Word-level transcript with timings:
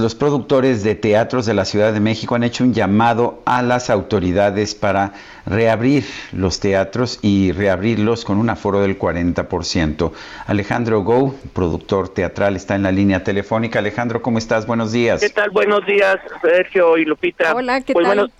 Los 0.00 0.14
productores 0.14 0.82
de 0.82 0.94
teatros 0.94 1.44
de 1.44 1.52
la 1.52 1.66
Ciudad 1.66 1.92
de 1.92 2.00
México 2.00 2.34
han 2.34 2.42
hecho 2.42 2.64
un 2.64 2.72
llamado 2.72 3.42
a 3.44 3.60
las 3.60 3.90
autoridades 3.90 4.74
para 4.74 5.12
reabrir 5.44 6.04
los 6.32 6.58
teatros 6.58 7.18
y 7.20 7.52
reabrirlos 7.52 8.24
con 8.24 8.38
un 8.38 8.48
aforo 8.48 8.80
del 8.80 8.98
40%. 8.98 10.10
Alejandro 10.46 11.02
Go, 11.02 11.34
productor 11.52 12.08
teatral, 12.08 12.56
está 12.56 12.76
en 12.76 12.82
la 12.82 12.92
línea 12.92 13.22
telefónica. 13.24 13.80
Alejandro, 13.80 14.22
¿cómo 14.22 14.38
estás? 14.38 14.66
Buenos 14.66 14.90
días. 14.90 15.20
¿Qué 15.20 15.28
tal? 15.28 15.50
Buenos 15.50 15.84
días, 15.84 16.16
Sergio 16.40 16.96
y 16.96 17.04
Lupita. 17.04 17.54
Hola, 17.54 17.82
¿qué 17.82 17.92
pues 17.92 18.06
tal? 18.06 18.16
Bueno, 18.16 18.32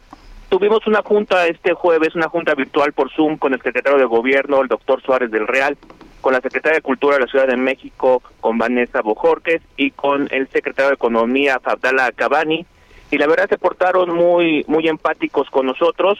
tuvimos 0.49 0.87
una 0.87 1.03
junta 1.03 1.47
este 1.47 1.75
jueves, 1.75 2.15
una 2.15 2.31
junta 2.31 2.55
virtual 2.55 2.95
por 2.95 3.13
Zoom 3.13 3.37
con 3.37 3.53
el 3.53 3.61
secretario 3.61 3.99
de 3.99 4.07
Gobierno, 4.07 4.63
el 4.63 4.69
doctor 4.69 5.03
Suárez 5.03 5.31
del 5.31 5.47
Real, 5.47 5.77
con 6.21 6.33
la 6.33 6.41
secretaria 6.41 6.77
de 6.77 6.83
Cultura 6.83 7.17
de 7.17 7.23
la 7.23 7.27
Ciudad 7.27 7.47
de 7.47 7.57
México, 7.57 8.23
con 8.41 8.59
Vanessa 8.59 9.03
Bojorques, 9.03 9.63
y 9.77 9.91
con 9.91 10.29
el 10.31 10.49
secretario 10.49 10.91
de 10.91 10.95
Economía, 10.95 11.61
Fabdala 11.61 12.13
Cabani. 12.13 12.67
Y 13.11 13.19
la 13.19 13.27
verdad 13.27 13.49
se 13.49 13.59
portaron 13.59 14.15
muy, 14.15 14.65
muy 14.69 14.89
empáticos 14.89 15.51
con 15.51 15.67
nosotros. 15.67 16.19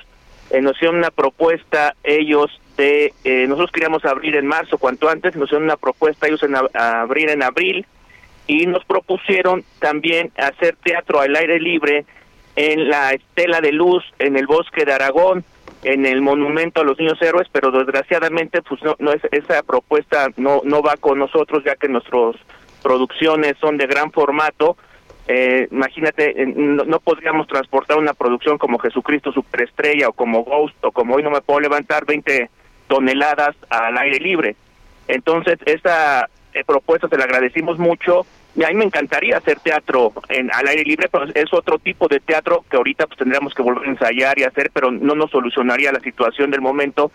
Eh, 0.51 0.61
nos 0.61 0.77
hicieron 0.77 0.97
una 0.97 1.11
propuesta 1.11 1.95
ellos 2.03 2.51
de, 2.77 3.13
eh, 3.25 3.47
nosotros 3.47 3.71
queríamos 3.73 4.05
abrir 4.05 4.37
en 4.37 4.47
marzo, 4.47 4.79
cuanto 4.79 5.09
antes, 5.09 5.37
nos 5.37 5.49
hicieron 5.49 5.65
una 5.65 5.77
propuesta 5.77 6.27
ellos 6.27 6.43
en 6.43 6.57
abrir 6.75 7.31
en 7.31 7.43
abril, 7.43 7.87
y 8.47 8.67
nos 8.67 8.85
propusieron 8.85 9.65
también 9.79 10.33
hacer 10.37 10.77
teatro 10.83 11.21
al 11.21 11.37
aire 11.37 11.61
libre 11.61 12.05
en 12.57 12.89
la 12.89 13.13
Estela 13.13 13.61
de 13.61 13.71
Luz, 13.71 14.03
en 14.19 14.37
el 14.37 14.47
Bosque 14.47 14.85
de 14.85 14.93
Aragón, 14.93 15.45
en 15.83 16.07
el 16.07 16.21
Monumento 16.21 16.81
a 16.81 16.85
los 16.85 16.99
Niños 16.99 17.21
Héroes, 17.23 17.49
pero 17.51 17.71
desgraciadamente 17.71 18.63
pues 18.63 18.83
no, 18.83 18.97
no 18.99 19.13
es, 19.13 19.23
esa 19.33 19.63
propuesta 19.63 20.29
no 20.37 20.61
no 20.65 20.83
va 20.83 20.97
con 20.97 21.19
nosotros 21.19 21.65
ya 21.65 21.77
que 21.77 21.89
nuestras 21.89 22.37
producciones 22.83 23.57
son 23.61 23.77
de 23.77 23.87
gran 23.87 24.11
formato. 24.13 24.77
Eh, 25.29 25.69
imagínate, 25.71 26.35
no, 26.47 26.85
no 26.85 26.99
podríamos 26.99 27.47
transportar 27.47 27.99
una 27.99 28.15
producción 28.15 28.59
como 28.59 28.79
Jesucristo 28.79 29.31
Superestrella 29.33 30.09
o 30.09 30.13
como 30.13 30.43
Ghost 30.43 30.77
o 30.85 30.91
como 30.91 31.15
hoy 31.15 31.23
no 31.23 31.31
me 31.31 31.41
puedo 31.41 31.61
levantar 31.61 32.05
20 32.05 32.51
toneladas 32.89 33.55
al 33.69 33.97
aire 33.99 34.19
libre. 34.19 34.57
Entonces, 35.07 35.59
esa 35.67 36.29
eh, 36.53 36.65
propuesta 36.65 37.09
se 37.09 37.17
la 37.17 37.25
agradecimos 37.25 37.79
mucho. 37.79 38.27
Y 38.57 38.65
a 38.65 38.69
mí 38.69 38.75
me 38.75 38.85
encantaría 38.85 39.37
hacer 39.37 39.61
teatro 39.61 40.13
en, 40.29 40.51
al 40.53 40.67
aire 40.67 40.85
libre, 40.85 41.09
pero 41.11 41.27
es 41.33 41.53
otro 41.53 41.79
tipo 41.79 42.09
de 42.09 42.21
teatro 42.21 42.65
que 42.69 42.77
ahorita 42.77 43.07
pues 43.07 43.19
tendríamos 43.19 43.55
que 43.55 43.63
volver 43.63 43.87
a 43.87 43.91
ensayar 43.91 44.39
y 44.39 44.45
hacer, 44.45 44.71
pero 44.73 44.91
no 44.91 45.15
nos 45.15 45.31
solucionaría 45.31 45.93
la 45.93 46.01
situación 46.01 46.51
del 46.51 46.61
momento. 46.61 47.13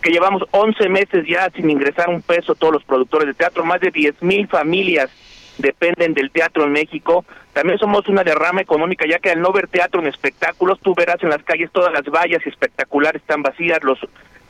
Que 0.00 0.10
llevamos 0.10 0.44
11 0.52 0.88
meses 0.88 1.26
ya 1.28 1.50
sin 1.50 1.68
ingresar 1.70 2.08
un 2.08 2.22
peso 2.22 2.54
todos 2.54 2.72
los 2.72 2.84
productores 2.84 3.26
de 3.26 3.34
teatro, 3.34 3.64
más 3.64 3.80
de 3.80 3.90
10 3.90 4.22
mil 4.22 4.46
familias 4.46 5.10
dependen 5.58 6.14
del 6.14 6.30
teatro 6.30 6.64
en 6.64 6.72
México. 6.72 7.24
También 7.52 7.78
somos 7.78 8.06
una 8.08 8.22
derrama 8.22 8.60
económica, 8.60 9.06
ya 9.08 9.18
que 9.18 9.30
al 9.30 9.40
no 9.40 9.52
ver 9.52 9.68
teatro 9.68 10.00
en 10.00 10.06
espectáculos, 10.06 10.78
tú 10.80 10.94
verás 10.94 11.22
en 11.22 11.30
las 11.30 11.42
calles 11.42 11.70
todas 11.72 11.92
las 11.92 12.04
vallas 12.04 12.46
espectaculares 12.46 13.22
están 13.22 13.42
vacías, 13.42 13.82
los 13.82 13.98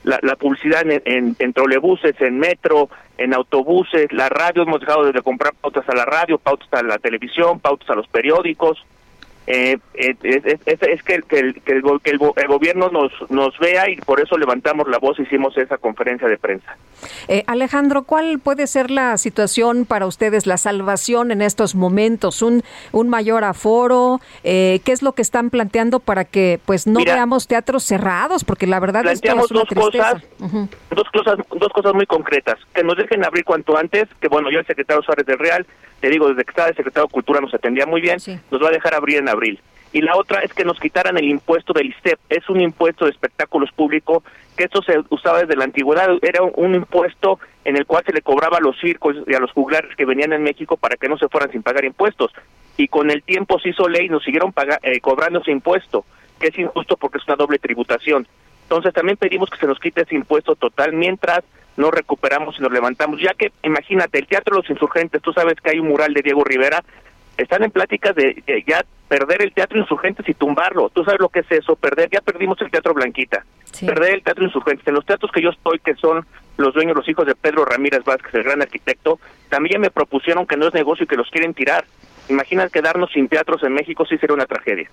la, 0.07 0.21
la 0.23 0.37
publicidad 0.37 0.89
en, 0.89 1.03
en, 1.05 1.37
en 1.39 1.53
trolebuses, 1.53 2.15
en 2.21 2.39
metro, 2.39 2.89
en 3.19 3.35
autobuses, 3.35 4.13
la 4.13 4.29
radio, 4.29 4.63
hemos 4.63 4.79
dejado 4.79 5.11
de 5.11 5.21
comprar 5.21 5.53
pautas 5.61 5.87
a 5.89 5.95
la 5.97 6.05
radio, 6.05 6.39
pautas 6.39 6.73
a 6.73 6.83
la 6.85 6.99
televisión, 6.99 7.59
pautas 7.59 7.91
a 7.91 7.95
los 7.97 8.07
periódicos. 8.07 8.79
Eh, 9.47 9.79
eh, 9.95 10.17
es, 10.23 10.45
es- 10.45 10.61
es- 10.67 10.83
es 10.83 11.03
que, 11.05 11.15
el, 11.15 11.25
que, 11.25 11.39
el, 11.39 11.63
que 11.63 11.73
el 11.73 11.83
go- 11.83 11.99
que 12.01 12.11
el 12.11 12.19
go- 12.19 12.35
el 12.37 12.49
gobierno 12.49 12.89
nos, 12.91 13.13
nos 13.31 13.57
vea 13.59 13.89
y 13.89 13.97
por 13.97 14.21
eso 14.21 14.37
levantamos 14.37 14.89
la 14.89 14.99
voz, 14.99 15.19
hicimos 15.21 15.57
esa 15.57 15.79
conferencia 15.79 16.27
de 16.27 16.37
prensa. 16.37 16.77
Eh, 17.29 17.45
Alejandro, 17.47 18.03
¿cuál 18.03 18.39
puede 18.41 18.67
ser 18.67 18.91
la 18.91 19.17
situación 19.19 19.85
para 19.87 20.07
ustedes, 20.07 20.47
la 20.47 20.57
salvación 20.57 21.31
en 21.31 21.43
estos 21.43 21.75
momentos? 21.77 22.43
¿Un, 22.43 22.63
un 22.93 23.09
mayor 23.09 23.45
aforo? 23.45 24.21
Eh, 24.43 24.81
¿Qué 24.85 24.91
es 24.93 25.03
lo 25.03 25.13
que 25.13 25.23
están 25.23 25.51
planteando 25.51 26.01
para 26.01 26.25
que 26.25 26.59
pues 26.67 26.87
no 26.89 26.99
Mira, 26.99 27.15
veamos 27.15 27.47
teatros 27.47 27.85
cerrados? 27.85 28.43
Porque 28.43 28.67
la 28.67 28.81
verdad 28.81 29.03
esto 29.07 29.23
planteamos 29.23 29.45
es 29.45 29.51
una 29.53 29.61
dos 29.61 29.69
tristeza. 29.69 30.13
cosas, 30.39 30.69
dos 30.91 31.11
cosas, 31.13 31.39
dos 31.61 31.73
cosas 31.73 31.95
muy 31.95 32.07
concretas, 32.07 32.57
que 32.75 32.83
nos 32.83 32.97
dejen 32.97 33.25
abrir 33.25 33.45
cuanto 33.45 33.77
antes, 33.79 34.09
que 34.21 34.27
bueno, 34.29 34.51
yo 34.51 34.59
el 34.59 34.67
secretario 34.67 35.03
Suárez 35.03 35.27
del 35.27 35.39
Real, 35.39 35.65
te 36.01 36.09
digo, 36.11 36.29
desde 36.29 36.45
que 36.45 36.51
estaba 36.51 36.69
el 36.69 36.77
secretario 36.77 37.07
de 37.07 37.13
Cultura 37.13 37.41
nos 37.41 37.55
atendía 37.55 37.87
muy 37.87 38.01
bien, 38.01 38.19
Sí. 38.21 38.39
nos 38.51 38.63
va 38.63 38.69
a 38.69 38.73
dejar 38.73 38.95
abrir 38.95 39.19
en 39.19 39.29
abril. 39.29 39.36
Y 39.93 40.03
la 40.03 40.17
otra 40.17 40.41
es 40.41 40.53
que 40.53 40.65
nos 40.65 40.79
quitaran 40.79 41.17
el 41.17 41.25
impuesto 41.25 41.73
del 41.73 41.87
ISTEP, 41.87 42.19
es 42.29 42.49
un 42.49 42.61
impuesto 42.61 43.05
de 43.05 43.13
espectáculos 43.13 43.71
públicos, 43.73 44.23
que 44.57 44.65
esto 44.65 44.83
se 44.83 44.95
usaba 45.11 45.41
desde 45.41 45.57
la 45.57 45.65
antigüedad, 45.65 46.11
era 46.23 46.43
un, 46.43 46.75
impuesto 46.75 47.39
en 47.65 47.77
el 47.77 47.87
cual 47.87 48.03
se 48.05 48.13
le 48.13 48.23
cobraba 48.23 48.59
a 48.59 48.61
los 48.61 48.79
circos 48.79 49.17
y 49.27 49.35
a 49.35 49.39
los 49.39 49.53
juglares 49.53 49.95
que 49.97 50.05
venían 50.05 50.33
en 50.33 50.43
México 50.43 50.77
para 50.77 50.97
que 50.97 51.09
no 51.09 51.17
se 51.19 51.29
fueran 51.29 51.51
sin 51.51 51.63
pagar 51.63 51.85
impuestos. 51.85 52.33
Y 52.77 52.89
con 52.89 53.11
el 53.11 53.23
tiempo 53.23 53.59
se 53.59 53.71
hizo 53.71 53.89
ley 53.89 54.07
y 54.07 54.09
nos 54.09 54.25
siguieron 54.25 54.53
eh, 54.83 55.01
cobrando 55.01 55.41
ese 55.41 55.51
impuesto, 55.51 56.05
que 56.41 56.49
es 56.49 56.59
injusto 56.59 56.97
porque 56.97 57.19
es 57.19 57.27
una 57.27 57.37
doble 57.37 57.59
tributación. 57.59 58.27
Entonces 58.65 58.93
también 58.93 59.17
pedimos 59.17 59.49
que 59.49 59.59
se 59.59 59.67
nos 59.67 59.79
quite 59.79 60.03
ese 60.03 60.15
impuesto 60.15 60.57
total 60.57 60.93
mientras 60.93 61.45
no 61.77 61.91
recuperamos 61.91 62.59
y 62.59 62.63
nos 62.63 62.73
levantamos, 62.73 63.21
ya 63.21 63.35
que 63.35 63.53
imagínate, 63.63 64.19
el 64.19 64.27
Teatro 64.27 64.57
de 64.57 64.63
los 64.63 64.71
Insurgentes, 64.71 65.23
tú 65.23 65.33
sabes 65.33 65.55
que 65.61 65.71
hay 65.71 65.79
un 65.79 65.89
mural 65.89 66.13
de 66.15 66.23
Diego 66.23 66.43
Rivera, 66.43 66.83
están 67.37 67.63
en 67.63 67.71
pláticas 67.71 68.15
de, 68.15 68.43
de 68.47 68.65
ya 68.67 68.85
perder 69.09 69.43
el 69.43 69.53
Teatro 69.53 69.79
Insurgentes 69.79 70.29
y 70.29 70.35
tumbarlo. 70.35 70.89
Tú 70.91 71.05
sabes 71.05 71.21
lo 71.21 71.29
que 71.29 71.41
es 71.41 71.51
eso, 71.51 71.77
perder, 71.77 72.09
ya 72.11 72.21
perdimos 72.21 72.61
el 72.61 72.71
Teatro 72.71 72.93
Blanquita, 72.95 73.45
Sí. 73.73 73.87
perder 73.87 74.15
el 74.15 74.23
Teatro 74.23 74.45
Insurgentes. 74.45 74.87
En 74.87 74.95
los 74.95 75.07
teatros 75.07 75.31
que 75.33 75.43
yo 75.43 75.51
estoy, 75.51 75.79
que 75.79 75.95
son 75.95 76.27
los 76.57 76.75
dueños, 76.75 76.97
los 76.97 77.09
hijos 77.09 77.27
de 77.27 77.35
Pedro 77.35 77.65
Ramírez 77.65 78.03
Vázquez, 78.05 78.35
el 78.35 78.43
gran 78.43 78.63
arquitecto, 78.63 79.19
también 79.49 79.81
me 79.81 79.91
propusieron 79.91 80.47
que 80.47 80.57
no 80.57 80.67
es 80.69 80.75
negocio 80.75 81.05
y 81.05 81.07
que 81.07 81.17
los 81.17 81.31
quieren 81.31 81.55
tirar. 81.55 81.85
Imagina 82.29 82.69
quedarnos 82.69 83.11
sin 83.13 83.29
teatros 83.29 83.63
en 83.63 83.75
México, 83.75 84.05
sí 84.07 84.19
sería 84.19 84.35
una 84.35 84.47
tragedia. 84.47 84.91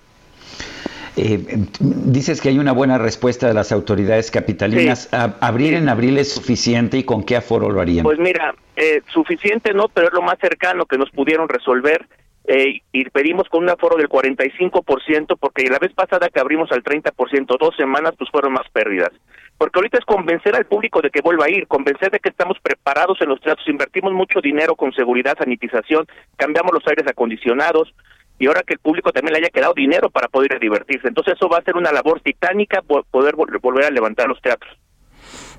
Eh, 1.16 1.38
dices 1.80 2.40
que 2.40 2.48
hay 2.48 2.58
una 2.58 2.72
buena 2.72 2.98
respuesta 2.98 3.46
de 3.46 3.54
las 3.54 3.70
autoridades 3.70 4.30
capitalinas. 4.32 5.08
A- 5.12 5.34
¿Abrir 5.40 5.74
en 5.74 5.88
abril 5.88 6.18
es 6.18 6.32
suficiente 6.32 6.98
y 6.98 7.04
con 7.04 7.22
qué 7.22 7.36
aforo 7.36 7.70
lo 7.70 7.80
harían? 7.80 8.02
Pues 8.02 8.18
mira, 8.18 8.52
eh, 8.76 9.00
suficiente 9.12 9.72
no, 9.72 9.88
pero 9.88 10.08
es 10.08 10.12
lo 10.12 10.22
más 10.22 10.38
cercano 10.40 10.86
que 10.86 10.98
nos 10.98 11.10
pudieron 11.10 11.48
resolver. 11.48 12.06
Eh, 12.46 12.80
y 12.92 13.04
pedimos 13.10 13.48
con 13.48 13.62
un 13.64 13.70
aforo 13.70 13.96
del 13.96 14.08
45%, 14.08 15.36
porque 15.38 15.64
la 15.68 15.78
vez 15.78 15.92
pasada 15.94 16.28
que 16.28 16.40
abrimos 16.40 16.70
al 16.72 16.82
30%, 16.82 17.56
dos 17.58 17.74
semanas, 17.76 18.12
pues 18.18 18.30
fueron 18.30 18.52
más 18.52 18.68
pérdidas. 18.72 19.10
Porque 19.56 19.78
ahorita 19.78 19.98
es 19.98 20.04
convencer 20.04 20.54
al 20.56 20.66
público 20.66 21.00
de 21.00 21.10
que 21.10 21.20
vuelva 21.22 21.46
a 21.46 21.50
ir, 21.50 21.66
convencer 21.68 22.10
de 22.10 22.18
que 22.18 22.28
estamos 22.28 22.58
preparados 22.60 23.20
en 23.20 23.28
los 23.28 23.40
teatros, 23.40 23.66
invertimos 23.68 24.12
mucho 24.12 24.40
dinero 24.40 24.74
con 24.74 24.92
seguridad, 24.92 25.36
sanitización, 25.38 26.06
cambiamos 26.36 26.72
los 26.74 26.86
aires 26.88 27.06
acondicionados, 27.08 27.94
y 28.38 28.46
ahora 28.48 28.62
que 28.66 28.74
el 28.74 28.80
público 28.80 29.12
también 29.12 29.32
le 29.34 29.38
haya 29.38 29.50
quedado 29.50 29.74
dinero 29.74 30.10
para 30.10 30.26
poder 30.28 30.58
divertirse. 30.58 31.06
Entonces 31.06 31.34
eso 31.34 31.48
va 31.48 31.58
a 31.58 31.62
ser 31.62 31.76
una 31.76 31.92
labor 31.92 32.20
titánica 32.20 32.82
po- 32.82 33.04
poder 33.10 33.36
vol- 33.36 33.60
volver 33.60 33.84
a 33.84 33.90
levantar 33.90 34.26
los 34.26 34.40
teatros. 34.42 34.76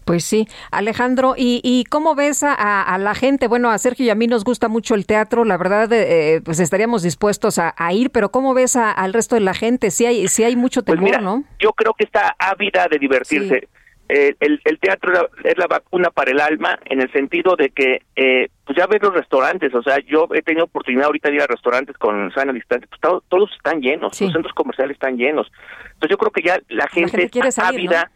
Pues 0.06 0.24
sí, 0.24 0.48
Alejandro, 0.72 1.34
¿y, 1.36 1.62
y 1.64 1.84
cómo 1.86 2.14
ves 2.14 2.44
a, 2.44 2.54
a- 2.54 2.98
la 3.00 3.16
gente? 3.16 3.48
Bueno, 3.48 3.72
a 3.72 3.78
Sergio 3.80 4.06
y 4.06 4.10
a 4.12 4.16
mí 4.16 4.28
nos 4.28 4.44
gusta 4.44 4.68
mucho 4.68 4.94
el 4.94 5.06
teatro, 5.08 5.44
la 5.46 5.58
verdad, 5.58 5.92
eh, 5.92 6.42
pues 6.46 6.60
estaríamos 6.60 7.02
dispuestos 7.02 7.58
a, 7.58 7.74
a 7.76 7.92
ir, 7.92 8.12
pero 8.12 8.30
¿cómo 8.30 8.54
ves 8.54 8.76
a- 8.76 8.92
al 8.92 9.14
resto 9.14 9.34
de 9.36 9.42
la 9.42 9.56
gente? 9.56 9.90
Sí 9.90 10.06
hay, 10.06 10.28
sí 10.28 10.44
hay 10.44 10.56
mucho 10.56 10.84
Pues 10.84 10.96
temor, 10.98 11.10
mira, 11.10 11.22
¿no? 11.22 11.44
yo 11.60 11.74
creo 11.74 11.94
que 11.96 12.04
está 12.06 12.36
ávida 12.38 12.88
de 12.90 13.00
divertirse. 13.00 13.62
Sí. 13.62 13.68
Eh, 14.08 14.36
el, 14.40 14.62
el 14.66 14.78
teatro 14.78 15.12
es 15.44 15.58
la- 15.58 15.66
vacuna 15.66 16.12
para 16.12 16.30
el 16.30 16.40
alma 16.40 16.78
en 16.86 17.02
el 17.02 17.12
sentido 17.12 17.56
de 17.56 17.70
que, 17.72 18.04
eh, 18.16 18.50
pues 18.64 18.78
ya 18.78 18.86
ves 18.86 19.02
los 19.02 19.12
restaurantes, 19.16 19.74
o 19.74 19.82
sea, 19.82 19.98
yo 20.08 20.28
he 20.36 20.44
tenido 20.44 20.66
oportunidad 20.66 21.06
ahorita 21.08 21.30
de 21.30 21.36
ir 21.38 21.42
a 21.42 21.48
restaurantes 21.48 21.98
con 21.98 22.32
sana 22.36 22.54
distancia, 22.54 22.88
pues 22.88 23.02
to- 23.02 23.24
todos 23.28 23.50
están 23.58 23.82
llenos, 23.82 24.16
Sí. 24.16 24.26
los 24.26 24.34
centros 24.34 24.54
comerciales 24.54 24.94
están 24.94 25.18
llenos. 25.18 25.52
Entonces 25.86 26.10
yo 26.12 26.18
creo 26.20 26.32
que 26.32 26.44
ya 26.44 26.60
la 26.70 26.88
gente, 26.88 27.24
está 27.24 27.50
salir, 27.50 27.90
ávida. 27.90 28.12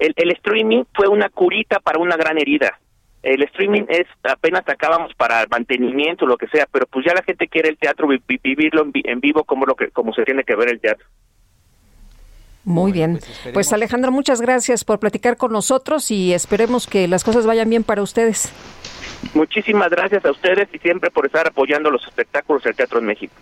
El, 0.00 0.12
el 0.16 0.32
streaming 0.32 0.82
fue 0.94 1.06
una 1.08 1.28
curita 1.28 1.78
para 1.78 2.00
una 2.00 2.16
gran 2.16 2.36
herida. 2.38 2.78
El 3.22 3.42
streaming 3.42 3.82
es 3.88 4.06
apenas 4.24 4.62
acabamos 4.66 5.12
para 5.14 5.46
mantenimiento, 5.50 6.24
lo 6.26 6.36
que 6.38 6.48
sea, 6.48 6.66
pero 6.72 6.86
pues 6.86 7.04
ya 7.06 7.12
la 7.14 7.22
gente 7.22 7.46
quiere 7.48 7.68
el 7.68 7.76
teatro, 7.78 8.08
vi- 8.08 8.22
vi- 8.26 8.40
vivirlo 8.42 8.82
en, 8.82 8.92
vi- 8.92 9.02
en 9.04 9.20
vivo 9.20 9.44
como 9.44 9.66
lo 9.66 9.74
que 9.74 9.88
como 9.90 10.12
se 10.14 10.24
tiene 10.24 10.42
que 10.42 10.56
ver 10.56 10.70
el 10.70 10.80
teatro. 10.80 11.06
Muy 12.64 12.92
bien. 12.92 13.18
pues. 13.18 13.54
Pues 13.54 13.72
Alejandro, 13.72 14.12
muchas 14.12 14.40
gracias 14.40 14.84
por 14.84 14.98
platicar 15.00 15.36
con 15.38 15.50
nosotros 15.52 16.10
y 16.10 16.34
esperemos 16.34 16.86
que 16.86 17.08
las 17.08 17.24
cosas 17.24 17.46
vayan 17.46 17.68
bien 17.70 17.84
para 17.84 18.02
ustedes. 18.02 18.52
Muchísimas 19.34 19.90
gracias 19.90 20.24
a 20.24 20.30
ustedes 20.30 20.68
y 20.72 20.78
siempre 20.78 21.10
por 21.10 21.26
estar 21.26 21.46
apoyando 21.46 21.90
los 21.90 22.06
espectáculos 22.06 22.62
del 22.62 22.74
teatro 22.74 22.98
en 23.00 23.06
México. 23.06 23.32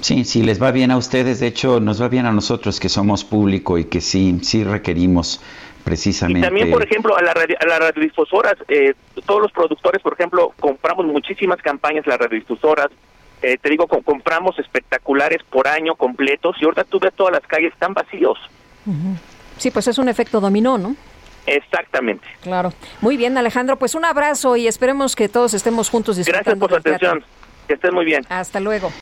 Sí, 0.00 0.24
sí, 0.24 0.42
les 0.42 0.60
va 0.62 0.72
bien 0.72 0.90
a 0.90 0.96
ustedes, 0.96 1.40
de 1.40 1.46
hecho 1.48 1.80
nos 1.80 2.00
va 2.02 2.08
bien 2.08 2.26
a 2.26 2.32
nosotros 2.32 2.80
que 2.80 2.88
somos 2.88 3.24
público 3.24 3.78
y 3.78 3.84
que 3.84 4.00
sí, 4.00 4.38
sí 4.42 4.64
requerimos 4.64 5.42
precisamente. 5.84 6.40
Y 6.40 6.42
también, 6.42 6.70
por 6.70 6.82
ejemplo, 6.82 7.16
a, 7.16 7.22
la 7.22 7.32
a 7.32 7.66
las 7.66 7.78
radiodifusoras, 7.78 8.54
eh, 8.68 8.94
todos 9.26 9.42
los 9.42 9.52
productores, 9.52 10.02
por 10.02 10.14
ejemplo, 10.14 10.52
compramos 10.58 11.06
muchísimas 11.06 11.60
campañas 11.60 12.06
las 12.06 12.18
radiodifusoras, 12.18 12.88
eh, 13.42 13.58
te 13.60 13.70
digo, 13.70 13.88
compramos 13.88 14.58
espectaculares 14.58 15.42
por 15.50 15.66
año 15.66 15.96
completos 15.96 16.56
y 16.60 16.64
ahorita 16.64 16.84
tú 16.84 17.00
ves 17.00 17.12
todas 17.14 17.32
las 17.32 17.42
calles 17.42 17.72
están 17.72 17.92
vacíos. 17.92 18.38
Sí, 19.58 19.70
pues 19.70 19.88
es 19.88 19.98
un 19.98 20.08
efecto 20.08 20.40
dominó, 20.40 20.78
¿no? 20.78 20.94
Exactamente. 21.46 22.26
Claro. 22.40 22.72
Muy 23.00 23.16
bien, 23.16 23.36
Alejandro. 23.36 23.76
Pues 23.76 23.94
un 23.94 24.04
abrazo 24.04 24.56
y 24.56 24.68
esperemos 24.68 25.16
que 25.16 25.28
todos 25.28 25.54
estemos 25.54 25.90
juntos 25.90 26.16
disfrutando. 26.16 26.44
Gracias 26.44 26.60
por 26.60 26.70
su 26.70 26.76
atención. 26.76 27.24
Que 27.66 27.74
estén 27.74 27.94
muy 27.94 28.04
bien. 28.04 28.24
Hasta 28.28 28.60
luego. 28.60 28.92